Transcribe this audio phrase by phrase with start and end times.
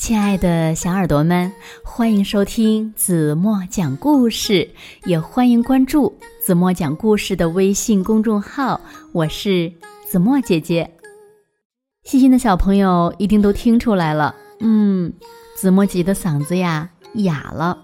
[0.00, 1.52] 亲爱的小耳朵们，
[1.84, 4.66] 欢迎收听子墨讲故事，
[5.04, 8.80] 也欢迎关注子墨讲故事的微信公众号。
[9.12, 9.70] 我是
[10.08, 10.90] 子墨姐姐。
[12.04, 15.12] 细心的小朋友一定都听出来了，嗯，
[15.54, 17.76] 子墨姐的嗓子呀哑了。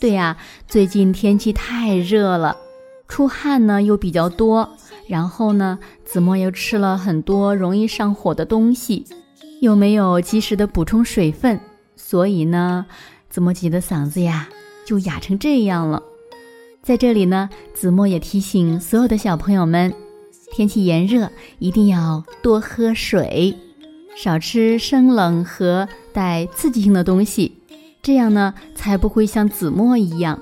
[0.00, 0.34] 对呀，
[0.66, 2.56] 最近天气太热了，
[3.06, 4.66] 出汗呢又比较多，
[5.06, 9.04] 然后呢，子墨又吃了很多容易上火的东西。
[9.60, 11.58] 又没有及时的补充水分，
[11.96, 12.86] 所以呢，
[13.28, 14.48] 子墨姐的嗓子呀
[14.86, 16.02] 就哑成这样了。
[16.82, 19.92] 在这里呢，子墨也提醒所有的小朋友们，
[20.52, 23.54] 天气炎热，一定要多喝水，
[24.16, 27.58] 少吃生冷和带刺激性的东西，
[28.00, 30.40] 这样呢才不会像子墨一样，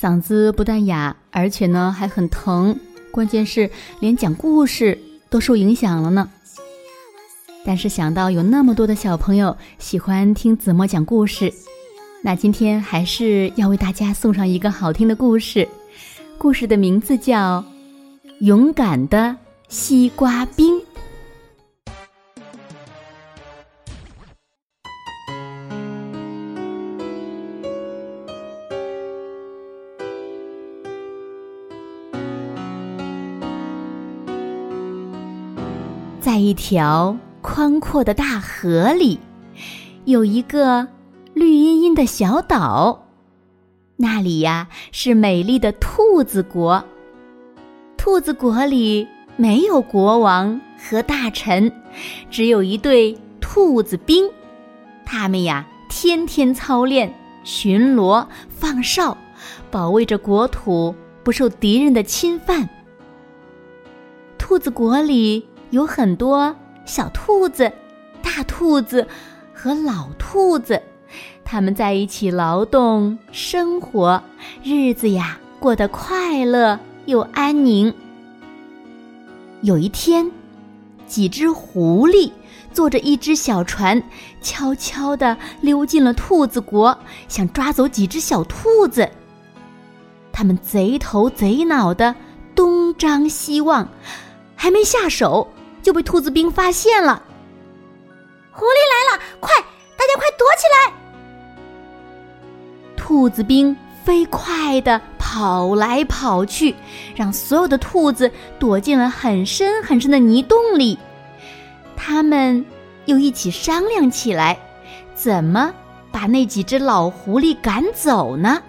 [0.00, 2.78] 嗓子不但哑，而且呢还很疼，
[3.12, 3.70] 关键是
[4.00, 4.98] 连讲故事
[5.28, 6.30] 都受影响了呢。
[7.66, 11.52] 但是想到有那么多的小朋友喜欢听子墨讲故事，
[12.22, 15.66] 那今天还是要为大家送上一个好听的故事。
[16.36, 17.62] 故事的名字叫
[18.40, 19.34] 《勇敢的
[19.68, 20.76] 西瓜兵》。
[36.20, 37.16] 在一条。
[37.44, 39.20] 宽阔的大河里，
[40.06, 40.88] 有一个
[41.34, 43.06] 绿茵茵的小岛，
[43.96, 46.82] 那里呀是美丽的兔子国。
[47.98, 49.06] 兔子国里
[49.36, 51.70] 没有国王和大臣，
[52.30, 54.26] 只有一队兔子兵，
[55.04, 59.18] 他们呀天天操练、巡逻、放哨，
[59.70, 62.66] 保卫着国土不受敌人的侵犯。
[64.38, 66.56] 兔子国里有很多。
[66.84, 67.70] 小兔子、
[68.22, 69.06] 大兔子
[69.52, 70.82] 和老兔子，
[71.44, 74.22] 他们在一起劳动生活，
[74.62, 77.92] 日子呀过得快乐又安宁。
[79.62, 80.30] 有一天，
[81.06, 82.30] 几只狐狸
[82.72, 84.02] 坐着一只小船，
[84.42, 89.08] 悄悄地溜进了兔子国，想抓走几只小兔子。
[90.32, 92.14] 他们贼头贼脑的
[92.54, 93.88] 东张西望，
[94.54, 95.48] 还没下手。
[95.84, 97.22] 就被兔子兵发现了。
[98.50, 99.54] 狐狸来了，快，
[99.96, 100.92] 大家快躲起来！
[102.96, 106.74] 兔子兵飞快的跑来跑去，
[107.14, 110.98] 让所有的兔子躲进了很深很深的泥洞里。
[111.96, 112.64] 他们
[113.04, 114.58] 又一起商量起来，
[115.14, 115.74] 怎么
[116.10, 118.62] 把那几只老狐狸赶走呢？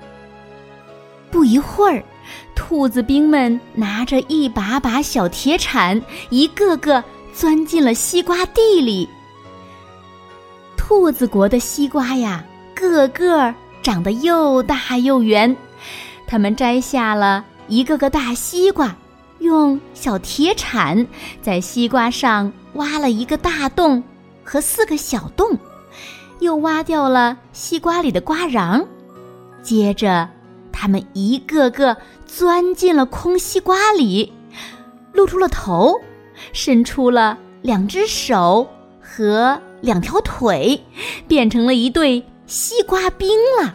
[1.31, 2.03] 不一会儿。
[2.53, 7.03] 兔子兵们拿着一把把小铁铲，一个个
[7.33, 9.07] 钻进了西瓜地里。
[10.77, 15.55] 兔子国的西瓜呀，个个长得又大又圆。
[16.27, 18.95] 他们摘下了一个个大西瓜，
[19.39, 21.05] 用小铁铲
[21.41, 24.03] 在西瓜上挖了一个大洞
[24.43, 25.57] 和四个小洞，
[26.39, 28.85] 又挖掉了西瓜里的瓜瓤，
[29.63, 30.29] 接着。
[30.77, 31.95] 他们一个个
[32.27, 34.33] 钻进了空西瓜里，
[35.13, 35.95] 露出了头，
[36.51, 38.67] 伸出了两只手
[39.01, 40.79] 和两条腿，
[41.29, 43.73] 变成了一对西瓜兵了。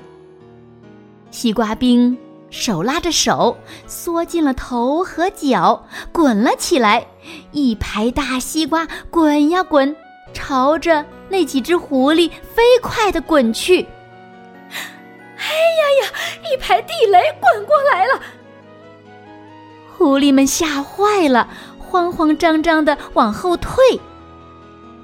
[1.30, 2.16] 西瓜兵
[2.50, 3.56] 手拉着手，
[3.86, 7.06] 缩进了头和脚，滚了起来。
[7.52, 9.96] 一排大西瓜滚呀滚，
[10.34, 13.86] 朝着那几只狐狸飞快地滚去。
[15.50, 16.12] 哎呀呀！
[16.52, 18.20] 一排地雷滚过来了，
[19.96, 24.00] 狐狸们吓坏了，慌慌张张的往后退。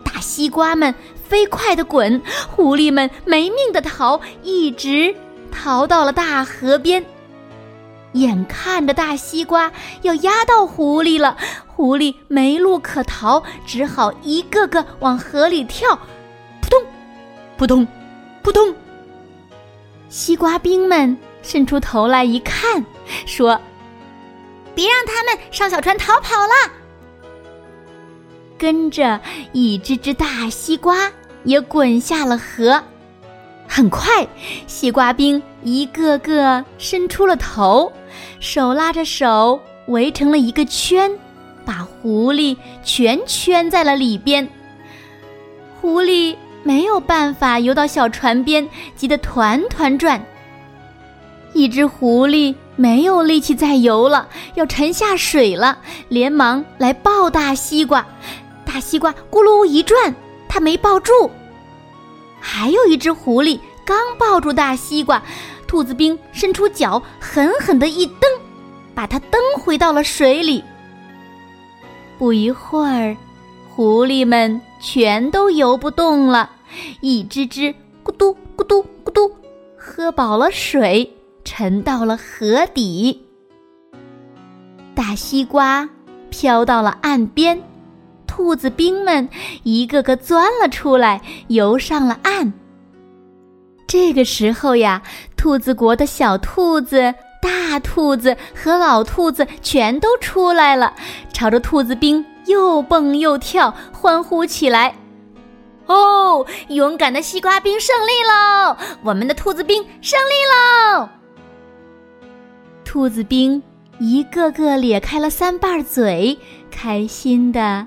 [0.05, 0.95] 大西瓜们
[1.29, 5.15] 飞快的滚，狐狸们没命的逃，一直
[5.51, 7.05] 逃到了大河边。
[8.13, 9.71] 眼看着大西瓜
[10.03, 11.37] 要压到狐狸了，
[11.67, 15.99] 狐狸没路可逃，只好一个个往河里跳。
[16.63, 16.83] 扑通，
[17.59, 17.87] 扑通，
[18.43, 18.75] 扑通。
[20.09, 22.85] 西瓜兵们伸出头来一看，
[23.27, 23.61] 说
[24.75, 26.73] ：“别让他们上小船逃跑了。”
[28.59, 29.21] 跟着
[29.53, 31.13] 一只只大西瓜
[31.45, 32.83] 也滚下了河。
[33.69, 34.27] 很快，
[34.67, 37.93] 西瓜兵一个个伸出了头，
[38.41, 41.11] 手拉着手围成了一个圈，
[41.65, 44.49] 把狐狸全圈在了里边。
[45.81, 46.37] 狐狸。
[46.67, 50.21] 没有办法游到小船边，急得团团转。
[51.53, 55.79] 一只狐狸没有力气再游了，要沉下水了，
[56.09, 58.05] 连忙来抱大西瓜。
[58.65, 60.13] 大西瓜咕噜一转，
[60.49, 61.31] 它没抱住。
[62.41, 65.23] 还有一只狐狸刚抱住大西瓜，
[65.69, 68.29] 兔子兵伸出脚，狠狠的一蹬，
[68.93, 70.65] 把它蹬回到了水里。
[72.19, 73.17] 不一会儿，
[73.71, 76.51] 狐狸们全都游不动了，
[77.01, 77.75] 一只只
[78.05, 79.31] 咕嘟咕嘟咕嘟，
[79.77, 81.13] 喝饱了水，
[81.45, 83.23] 沉到了河底。
[84.95, 85.89] 大西瓜
[86.31, 87.61] 飘到了岸边，
[88.27, 89.29] 兔子兵们
[89.63, 92.53] 一个个钻了出来，游上了岸。
[93.87, 95.03] 这个时候呀，
[95.37, 100.93] 兔子国的小兔子、大兔子和老兔子全都出来了，
[101.33, 104.95] 朝着兔子兵又蹦又跳，欢呼起来
[105.87, 108.77] ：“哦，勇敢的西瓜兵胜利喽！
[109.03, 111.09] 我们的兔子兵胜利喽！”
[112.85, 113.63] 兔子兵。
[113.99, 116.39] 一个个咧开了三瓣嘴，
[116.71, 117.87] 开心的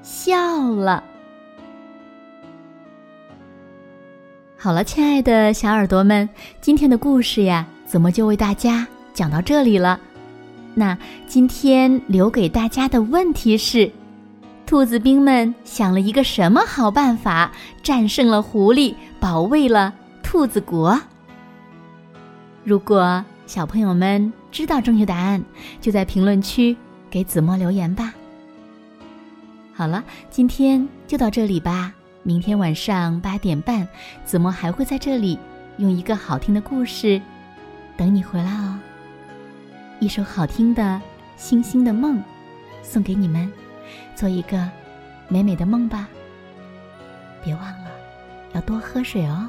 [0.00, 1.04] 笑了。
[4.56, 6.26] 好了，亲爱的小耳朵们，
[6.62, 10.00] 今天的故事呀，怎么就为大家讲到这里了？
[10.74, 13.92] 那今天留给大家的问题是：
[14.70, 17.50] 兔子兵们想了一个什么好办法，
[17.82, 20.96] 战胜了狐狸，保卫了兔子国？
[22.62, 24.32] 如果小朋友们。
[24.52, 25.42] 知道正确答案，
[25.80, 26.76] 就在评论区
[27.08, 28.12] 给子墨留言吧。
[29.72, 31.92] 好了，今天就到这里吧。
[32.22, 33.86] 明天晚上八点半，
[34.24, 35.38] 子墨还会在这里
[35.78, 37.20] 用一个好听的故事
[37.96, 38.78] 等你回来哦。
[40.00, 40.82] 一首好听的
[41.36, 42.18] 《星星的梦》
[42.82, 43.50] 送给你们，
[44.14, 44.68] 做一个
[45.28, 46.08] 美美的梦吧。
[47.42, 47.90] 别忘了
[48.52, 49.48] 要多喝水哦。